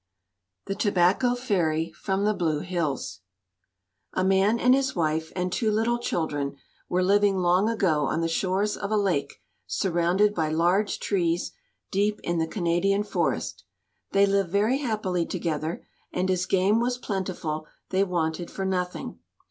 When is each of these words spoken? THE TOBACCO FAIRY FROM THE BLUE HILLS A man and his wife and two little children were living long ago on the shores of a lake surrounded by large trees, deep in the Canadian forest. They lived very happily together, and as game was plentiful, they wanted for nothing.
THE 0.65 0.73
TOBACCO 0.73 1.35
FAIRY 1.35 1.91
FROM 1.91 2.23
THE 2.23 2.33
BLUE 2.33 2.61
HILLS 2.61 3.19
A 4.13 4.23
man 4.23 4.59
and 4.59 4.73
his 4.73 4.95
wife 4.95 5.31
and 5.35 5.53
two 5.53 5.69
little 5.69 5.99
children 5.99 6.55
were 6.89 7.03
living 7.03 7.37
long 7.37 7.69
ago 7.69 8.05
on 8.07 8.21
the 8.21 8.27
shores 8.27 8.75
of 8.75 8.89
a 8.89 8.97
lake 8.97 9.35
surrounded 9.67 10.33
by 10.33 10.49
large 10.49 10.97
trees, 10.99 11.51
deep 11.91 12.19
in 12.23 12.39
the 12.39 12.47
Canadian 12.47 13.03
forest. 13.03 13.63
They 14.11 14.25
lived 14.25 14.49
very 14.49 14.79
happily 14.79 15.27
together, 15.27 15.85
and 16.11 16.31
as 16.31 16.47
game 16.47 16.79
was 16.79 16.97
plentiful, 16.97 17.67
they 17.91 18.03
wanted 18.03 18.49
for 18.49 18.65
nothing. 18.65 19.19